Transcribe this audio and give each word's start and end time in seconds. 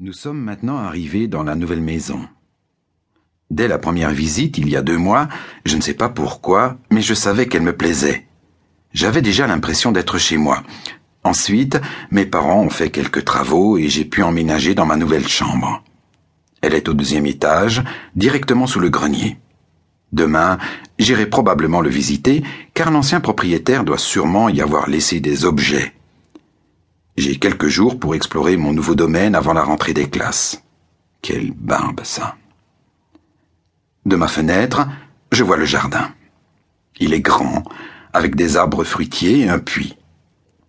Nous 0.00 0.12
sommes 0.12 0.40
maintenant 0.40 0.78
arrivés 0.78 1.28
dans 1.28 1.44
la 1.44 1.54
nouvelle 1.54 1.80
maison. 1.80 2.18
Dès 3.52 3.68
la 3.68 3.78
première 3.78 4.10
visite, 4.10 4.58
il 4.58 4.68
y 4.68 4.74
a 4.74 4.82
deux 4.82 4.96
mois, 4.96 5.28
je 5.64 5.76
ne 5.76 5.80
sais 5.80 5.94
pas 5.94 6.08
pourquoi, 6.08 6.78
mais 6.90 7.00
je 7.00 7.14
savais 7.14 7.46
qu'elle 7.46 7.62
me 7.62 7.76
plaisait. 7.76 8.26
J'avais 8.92 9.22
déjà 9.22 9.46
l'impression 9.46 9.92
d'être 9.92 10.18
chez 10.18 10.36
moi. 10.36 10.64
Ensuite, 11.22 11.80
mes 12.10 12.26
parents 12.26 12.62
ont 12.62 12.70
fait 12.70 12.90
quelques 12.90 13.24
travaux 13.24 13.78
et 13.78 13.88
j'ai 13.88 14.04
pu 14.04 14.24
emménager 14.24 14.74
dans 14.74 14.84
ma 14.84 14.96
nouvelle 14.96 15.28
chambre. 15.28 15.84
Elle 16.60 16.74
est 16.74 16.88
au 16.88 16.94
deuxième 16.94 17.26
étage, 17.26 17.84
directement 18.16 18.66
sous 18.66 18.80
le 18.80 18.90
grenier. 18.90 19.38
Demain, 20.12 20.58
j'irai 20.98 21.26
probablement 21.26 21.80
le 21.80 21.90
visiter, 21.90 22.42
car 22.74 22.90
l'ancien 22.90 23.20
propriétaire 23.20 23.84
doit 23.84 23.98
sûrement 23.98 24.48
y 24.48 24.60
avoir 24.60 24.90
laissé 24.90 25.20
des 25.20 25.44
objets. 25.44 25.94
J'ai 27.24 27.36
quelques 27.36 27.68
jours 27.68 27.98
pour 27.98 28.14
explorer 28.14 28.58
mon 28.58 28.74
nouveau 28.74 28.94
domaine 28.94 29.34
avant 29.34 29.54
la 29.54 29.62
rentrée 29.62 29.94
des 29.94 30.10
classes. 30.10 30.62
Quelle 31.22 31.52
barbe, 31.52 32.02
ça. 32.04 32.36
De 34.04 34.14
ma 34.14 34.28
fenêtre, 34.28 34.86
je 35.32 35.42
vois 35.42 35.56
le 35.56 35.64
jardin. 35.64 36.10
Il 37.00 37.14
est 37.14 37.22
grand, 37.22 37.64
avec 38.12 38.34
des 38.34 38.58
arbres 38.58 38.84
fruitiers 38.84 39.38
et 39.38 39.48
un 39.48 39.58
puits. 39.58 39.96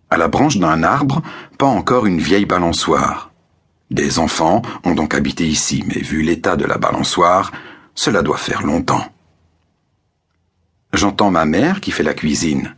À 0.08 0.16
la 0.16 0.28
branche 0.28 0.56
d'un 0.56 0.82
arbre, 0.82 1.20
pas 1.58 1.66
encore 1.66 2.06
une 2.06 2.20
vieille 2.20 2.46
balançoire. 2.46 3.32
Des 3.90 4.18
enfants 4.18 4.62
ont 4.82 4.94
donc 4.94 5.14
habité 5.14 5.46
ici, 5.46 5.84
mais 5.86 6.00
vu 6.00 6.22
l'état 6.22 6.56
de 6.56 6.64
la 6.64 6.78
balançoire, 6.78 7.52
cela 7.94 8.22
doit 8.22 8.38
faire 8.38 8.62
longtemps. 8.62 9.04
J'entends 10.94 11.30
ma 11.30 11.44
mère 11.44 11.82
qui 11.82 11.90
fait 11.90 12.02
la 12.02 12.14
cuisine. 12.14 12.74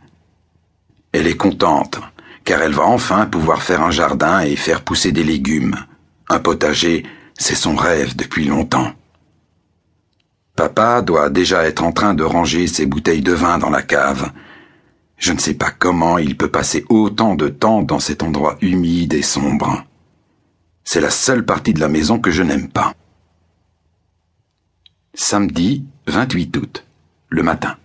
Elle 1.13 1.27
est 1.27 1.37
contente 1.37 2.01
car 2.49 2.63
elle 2.63 2.73
va 2.73 2.87
enfin 2.87 3.27
pouvoir 3.27 3.61
faire 3.61 3.83
un 3.83 3.91
jardin 3.91 4.39
et 4.39 4.55
faire 4.55 4.83
pousser 4.83 5.11
des 5.11 5.23
légumes. 5.23 5.75
Un 6.29 6.39
potager, 6.39 7.05
c'est 7.37 7.53
son 7.53 7.75
rêve 7.75 8.15
depuis 8.15 8.45
longtemps. 8.45 8.91
Papa 10.55 11.03
doit 11.03 11.29
déjà 11.29 11.65
être 11.65 11.83
en 11.83 11.91
train 11.91 12.15
de 12.15 12.23
ranger 12.23 12.65
ses 12.65 12.87
bouteilles 12.87 13.21
de 13.21 13.33
vin 13.33 13.59
dans 13.59 13.69
la 13.69 13.83
cave. 13.83 14.31
Je 15.17 15.31
ne 15.31 15.37
sais 15.37 15.53
pas 15.53 15.69
comment 15.69 16.17
il 16.17 16.35
peut 16.35 16.49
passer 16.49 16.85
autant 16.89 17.35
de 17.35 17.49
temps 17.49 17.83
dans 17.83 17.99
cet 17.99 18.23
endroit 18.23 18.57
humide 18.61 19.13
et 19.13 19.21
sombre. 19.21 19.83
C'est 20.83 21.01
la 21.01 21.11
seule 21.11 21.45
partie 21.45 21.75
de 21.75 21.79
la 21.79 21.87
maison 21.87 22.17
que 22.17 22.31
je 22.31 22.41
n'aime 22.41 22.69
pas. 22.69 22.95
Samedi 25.13 25.85
28 26.07 26.57
août, 26.57 26.83
le 27.27 27.43
matin. 27.43 27.77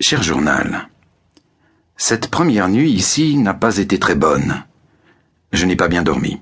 Cher 0.00 0.24
journal, 0.24 0.88
cette 2.00 2.28
première 2.28 2.68
nuit 2.68 2.92
ici 2.92 3.36
n'a 3.36 3.54
pas 3.54 3.76
été 3.78 3.98
très 3.98 4.14
bonne. 4.14 4.62
Je 5.52 5.66
n'ai 5.66 5.74
pas 5.74 5.88
bien 5.88 6.04
dormi. 6.04 6.40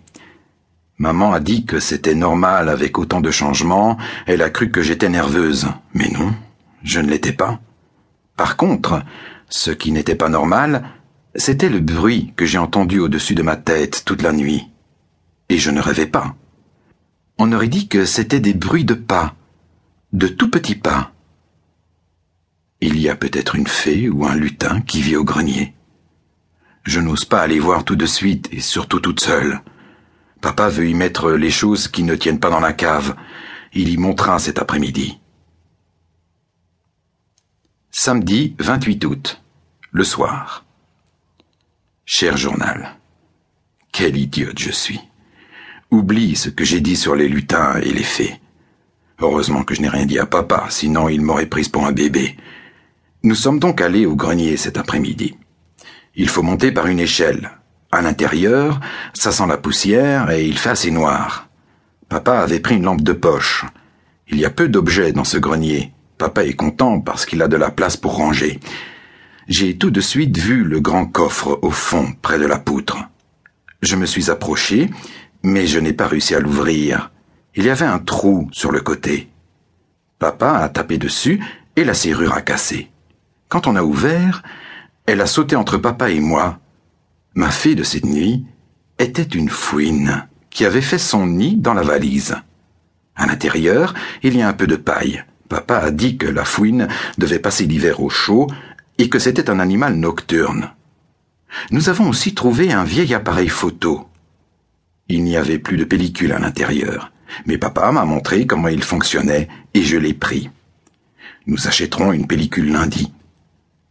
Maman 0.98 1.32
a 1.32 1.40
dit 1.40 1.64
que 1.64 1.80
c'était 1.80 2.14
normal 2.14 2.68
avec 2.68 2.98
autant 2.98 3.22
de 3.22 3.30
changements, 3.30 3.96
elle 4.26 4.42
a 4.42 4.50
cru 4.50 4.70
que 4.70 4.82
j'étais 4.82 5.08
nerveuse. 5.08 5.66
Mais 5.94 6.08
non, 6.10 6.34
je 6.82 7.00
ne 7.00 7.08
l'étais 7.08 7.32
pas. 7.32 7.58
Par 8.36 8.58
contre, 8.58 9.02
ce 9.48 9.70
qui 9.70 9.92
n'était 9.92 10.14
pas 10.14 10.28
normal, 10.28 10.84
c'était 11.34 11.70
le 11.70 11.80
bruit 11.80 12.34
que 12.36 12.44
j'ai 12.44 12.58
entendu 12.58 12.98
au-dessus 12.98 13.34
de 13.34 13.42
ma 13.42 13.56
tête 13.56 14.02
toute 14.04 14.22
la 14.22 14.32
nuit. 14.32 14.68
Et 15.48 15.56
je 15.56 15.70
ne 15.70 15.80
rêvais 15.80 16.06
pas. 16.06 16.34
On 17.38 17.50
aurait 17.52 17.68
dit 17.68 17.88
que 17.88 18.04
c'était 18.04 18.40
des 18.40 18.54
bruits 18.54 18.84
de 18.84 18.94
pas, 18.94 19.34
de 20.12 20.28
tout 20.28 20.50
petits 20.50 20.74
pas. 20.74 21.12
Il 22.80 22.98
y 22.98 23.08
a 23.08 23.16
peut-être 23.16 23.54
une 23.54 23.66
fée 23.66 24.08
ou 24.08 24.26
un 24.26 24.34
lutin 24.34 24.80
qui 24.80 25.00
vit 25.00 25.16
au 25.16 25.24
grenier. 25.24 25.74
Je 26.84 27.00
n'ose 27.00 27.24
pas 27.24 27.40
aller 27.40 27.58
voir 27.58 27.84
tout 27.84 27.96
de 27.96 28.06
suite 28.06 28.48
et 28.52 28.60
surtout 28.60 29.00
toute 29.00 29.20
seule. 29.20 29.60
Papa 30.40 30.68
veut 30.68 30.88
y 30.88 30.94
mettre 30.94 31.32
les 31.32 31.50
choses 31.50 31.88
qui 31.88 32.02
ne 32.02 32.14
tiennent 32.14 32.38
pas 32.38 32.50
dans 32.50 32.60
la 32.60 32.72
cave. 32.72 33.16
Il 33.72 33.88
y 33.88 33.96
montera 33.96 34.38
cet 34.38 34.58
après-midi. 34.58 35.18
Samedi 37.90 38.54
28 38.58 39.04
août, 39.06 39.42
le 39.90 40.04
soir. 40.04 40.64
Cher 42.04 42.36
journal, 42.36 42.96
quelle 43.90 44.16
idiote 44.16 44.58
je 44.58 44.70
suis. 44.70 45.00
Oublie 45.90 46.36
ce 46.36 46.50
que 46.50 46.64
j'ai 46.64 46.80
dit 46.80 46.96
sur 46.96 47.16
les 47.16 47.26
lutins 47.26 47.80
et 47.80 47.92
les 47.92 48.04
fées. 48.04 48.38
Heureusement 49.18 49.64
que 49.64 49.74
je 49.74 49.80
n'ai 49.80 49.88
rien 49.88 50.04
dit 50.04 50.18
à 50.18 50.26
papa, 50.26 50.66
sinon 50.68 51.08
il 51.08 51.22
m'aurait 51.22 51.46
prise 51.46 51.70
pour 51.70 51.86
un 51.86 51.92
bébé. 51.92 52.36
Nous 53.22 53.34
sommes 53.34 53.58
donc 53.58 53.80
allés 53.80 54.06
au 54.06 54.14
grenier 54.14 54.56
cet 54.56 54.78
après-midi. 54.78 55.36
Il 56.14 56.28
faut 56.28 56.42
monter 56.42 56.72
par 56.72 56.86
une 56.86 57.00
échelle. 57.00 57.50
À 57.92 58.02
l'intérieur, 58.02 58.80
ça 59.14 59.32
sent 59.32 59.46
la 59.48 59.56
poussière 59.56 60.30
et 60.30 60.44
il 60.44 60.58
fait 60.58 60.70
assez 60.70 60.90
noir. 60.90 61.48
Papa 62.08 62.38
avait 62.38 62.60
pris 62.60 62.76
une 62.76 62.84
lampe 62.84 63.02
de 63.02 63.12
poche. 63.12 63.64
Il 64.28 64.38
y 64.38 64.44
a 64.44 64.50
peu 64.50 64.68
d'objets 64.68 65.12
dans 65.12 65.24
ce 65.24 65.38
grenier. 65.38 65.92
Papa 66.18 66.44
est 66.44 66.54
content 66.54 67.00
parce 67.00 67.26
qu'il 67.26 67.42
a 67.42 67.48
de 67.48 67.56
la 67.56 67.70
place 67.70 67.96
pour 67.96 68.16
ranger. 68.16 68.60
J'ai 69.48 69.76
tout 69.76 69.90
de 69.90 70.00
suite 70.00 70.36
vu 70.38 70.64
le 70.64 70.80
grand 70.80 71.06
coffre 71.06 71.58
au 71.62 71.70
fond, 71.70 72.12
près 72.22 72.38
de 72.38 72.46
la 72.46 72.58
poutre. 72.58 72.98
Je 73.82 73.96
me 73.96 74.06
suis 74.06 74.30
approché, 74.30 74.90
mais 75.42 75.66
je 75.66 75.78
n'ai 75.78 75.92
pas 75.92 76.08
réussi 76.08 76.34
à 76.34 76.40
l'ouvrir. 76.40 77.10
Il 77.54 77.64
y 77.64 77.70
avait 77.70 77.86
un 77.86 77.98
trou 77.98 78.48
sur 78.52 78.72
le 78.72 78.80
côté. 78.80 79.28
Papa 80.18 80.52
a 80.58 80.68
tapé 80.68 80.98
dessus 80.98 81.40
et 81.76 81.84
la 81.84 81.94
serrure 81.94 82.32
a 82.32 82.40
cassé. 82.40 82.90
Quand 83.56 83.68
on 83.68 83.76
a 83.76 83.82
ouvert, 83.82 84.42
elle 85.06 85.22
a 85.22 85.26
sauté 85.26 85.56
entre 85.56 85.78
papa 85.78 86.10
et 86.10 86.20
moi. 86.20 86.58
Ma 87.34 87.50
fille 87.50 87.74
de 87.74 87.84
cette 87.84 88.04
nuit 88.04 88.44
était 88.98 89.22
une 89.22 89.48
fouine 89.48 90.28
qui 90.50 90.66
avait 90.66 90.82
fait 90.82 90.98
son 90.98 91.26
nid 91.26 91.56
dans 91.56 91.72
la 91.72 91.80
valise. 91.80 92.36
À 93.14 93.24
l'intérieur, 93.24 93.94
il 94.22 94.36
y 94.36 94.42
a 94.42 94.48
un 94.48 94.52
peu 94.52 94.66
de 94.66 94.76
paille. 94.76 95.24
Papa 95.48 95.78
a 95.78 95.90
dit 95.90 96.18
que 96.18 96.26
la 96.26 96.44
fouine 96.44 96.88
devait 97.16 97.38
passer 97.38 97.64
l'hiver 97.64 98.02
au 98.02 98.10
chaud 98.10 98.46
et 98.98 99.08
que 99.08 99.18
c'était 99.18 99.48
un 99.48 99.58
animal 99.58 99.94
nocturne. 99.94 100.72
Nous 101.70 101.88
avons 101.88 102.10
aussi 102.10 102.34
trouvé 102.34 102.74
un 102.74 102.84
vieil 102.84 103.14
appareil 103.14 103.48
photo. 103.48 104.06
Il 105.08 105.24
n'y 105.24 105.38
avait 105.38 105.58
plus 105.58 105.78
de 105.78 105.84
pellicule 105.84 106.32
à 106.32 106.38
l'intérieur, 106.38 107.10
mais 107.46 107.56
papa 107.56 107.90
m'a 107.90 108.04
montré 108.04 108.46
comment 108.46 108.68
il 108.68 108.82
fonctionnait 108.82 109.48
et 109.72 109.80
je 109.80 109.96
l'ai 109.96 110.12
pris. 110.12 110.50
Nous 111.46 111.68
achèterons 111.68 112.12
une 112.12 112.26
pellicule 112.26 112.70
lundi. 112.70 113.14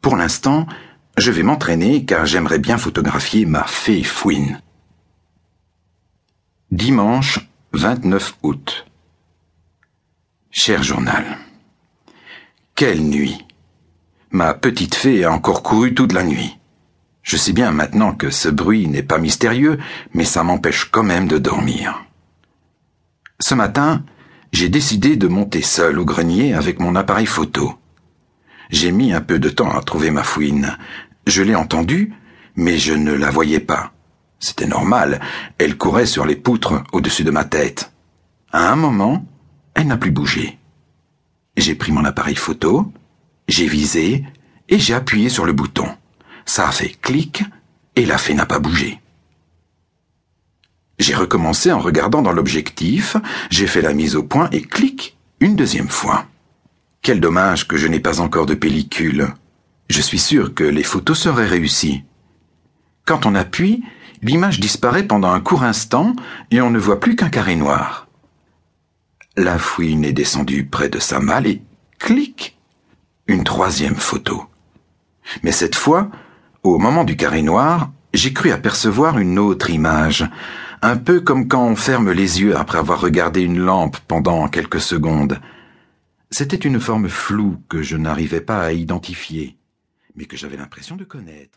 Pour 0.05 0.17
l'instant, 0.17 0.67
je 1.17 1.31
vais 1.31 1.41
m'entraîner 1.41 2.05
car 2.05 2.27
j'aimerais 2.27 2.59
bien 2.59 2.77
photographier 2.77 3.47
ma 3.47 3.63
fée 3.63 4.03
fouine. 4.03 4.61
Dimanche 6.69 7.39
29 7.71 8.35
août. 8.43 8.85
Cher 10.51 10.83
journal. 10.83 11.25
Quelle 12.75 13.01
nuit. 13.01 13.47
Ma 14.29 14.53
petite 14.53 14.93
fée 14.93 15.23
a 15.23 15.31
encore 15.31 15.63
couru 15.63 15.95
toute 15.95 16.13
la 16.13 16.23
nuit. 16.23 16.55
Je 17.23 17.35
sais 17.35 17.53
bien 17.53 17.71
maintenant 17.71 18.13
que 18.13 18.29
ce 18.29 18.49
bruit 18.49 18.87
n'est 18.87 19.01
pas 19.01 19.17
mystérieux, 19.17 19.79
mais 20.13 20.23
ça 20.23 20.43
m'empêche 20.43 20.85
quand 20.91 21.01
même 21.01 21.27
de 21.27 21.39
dormir. 21.39 22.05
Ce 23.39 23.55
matin, 23.55 24.03
j'ai 24.51 24.69
décidé 24.69 25.15
de 25.15 25.27
monter 25.27 25.63
seul 25.63 25.97
au 25.97 26.05
grenier 26.05 26.53
avec 26.53 26.79
mon 26.79 26.95
appareil 26.95 27.25
photo. 27.25 27.73
J'ai 28.69 28.91
mis 28.91 29.13
un 29.13 29.21
peu 29.21 29.39
de 29.39 29.49
temps 29.49 29.71
à 29.71 29.81
trouver 29.81 30.11
ma 30.11 30.23
fouine. 30.23 30.77
Je 31.27 31.41
l'ai 31.41 31.55
entendue, 31.55 32.13
mais 32.55 32.77
je 32.77 32.93
ne 32.93 33.13
la 33.13 33.31
voyais 33.31 33.59
pas. 33.59 33.93
C'était 34.39 34.67
normal, 34.67 35.21
elle 35.57 35.77
courait 35.77 36.05
sur 36.05 36.25
les 36.25 36.35
poutres 36.35 36.83
au-dessus 36.91 37.23
de 37.23 37.31
ma 37.31 37.45
tête. 37.45 37.91
À 38.51 38.71
un 38.71 38.75
moment, 38.75 39.25
elle 39.73 39.87
n'a 39.87 39.97
plus 39.97 40.11
bougé. 40.11 40.57
J'ai 41.57 41.75
pris 41.75 41.91
mon 41.91 42.05
appareil 42.05 42.35
photo, 42.35 42.91
j'ai 43.47 43.67
visé 43.67 44.23
et 44.69 44.79
j'ai 44.79 44.93
appuyé 44.93 45.29
sur 45.29 45.45
le 45.45 45.53
bouton. 45.53 45.87
Ça 46.45 46.67
a 46.67 46.71
fait 46.71 46.89
clic 47.01 47.43
et 47.95 48.05
la 48.05 48.17
fée 48.17 48.33
n'a 48.33 48.45
pas 48.45 48.59
bougé. 48.59 48.99
J'ai 50.99 51.15
recommencé 51.15 51.71
en 51.71 51.79
regardant 51.79 52.21
dans 52.21 52.31
l'objectif, 52.31 53.17
j'ai 53.49 53.67
fait 53.67 53.81
la 53.81 53.93
mise 53.93 54.15
au 54.15 54.23
point 54.23 54.49
et 54.51 54.61
clic 54.61 55.17
une 55.39 55.55
deuxième 55.55 55.89
fois. 55.89 56.25
Quel 57.05 57.19
dommage 57.19 57.67
que 57.67 57.77
je 57.77 57.85
n'ai 57.85 57.99
pas 57.99 58.19
encore 58.19 58.47
de 58.47 58.55
pellicule. 58.55 59.27
Je 59.91 60.01
suis 60.01 60.17
sûr 60.17 60.55
que 60.55 60.63
les 60.63 60.81
photos 60.81 61.19
seraient 61.19 61.45
réussies. 61.45 62.03
Quand 63.05 63.27
on 63.27 63.35
appuie, 63.35 63.83
l'image 64.23 64.59
disparaît 64.59 65.03
pendant 65.03 65.31
un 65.31 65.39
court 65.39 65.61
instant 65.61 66.15
et 66.49 66.61
on 66.61 66.71
ne 66.71 66.79
voit 66.79 66.99
plus 66.99 67.15
qu'un 67.15 67.29
carré 67.29 67.55
noir. 67.57 68.07
La 69.37 69.59
fouine 69.59 70.03
est 70.03 70.13
descendue 70.13 70.65
près 70.65 70.89
de 70.89 70.97
sa 70.97 71.19
malle 71.19 71.45
et 71.45 71.61
clic 71.99 72.57
Une 73.27 73.43
troisième 73.43 73.97
photo. 73.97 74.45
Mais 75.43 75.51
cette 75.51 75.75
fois, 75.75 76.09
au 76.63 76.79
moment 76.79 77.03
du 77.03 77.15
carré 77.15 77.43
noir, 77.43 77.91
j'ai 78.15 78.33
cru 78.33 78.49
apercevoir 78.51 79.19
une 79.19 79.37
autre 79.37 79.69
image, 79.69 80.27
un 80.81 80.97
peu 80.97 81.19
comme 81.19 81.47
quand 81.47 81.67
on 81.67 81.75
ferme 81.75 82.11
les 82.11 82.41
yeux 82.41 82.57
après 82.57 82.79
avoir 82.79 82.99
regardé 82.99 83.41
une 83.41 83.59
lampe 83.59 83.97
pendant 84.07 84.47
quelques 84.47 84.81
secondes. 84.81 85.39
C'était 86.37 86.57
une 86.57 86.81
forme 86.81 87.07
floue 87.07 87.63
que 87.69 87.81
je 87.81 87.95
n'arrivais 87.95 88.41
pas 88.41 88.61
à 88.61 88.73
identifier, 88.73 89.57
mais 90.15 90.25
que 90.25 90.35
j'avais 90.35 90.57
l'impression 90.57 90.97
de 90.97 91.05
connaître. 91.05 91.53